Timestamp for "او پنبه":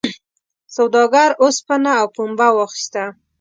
2.01-2.47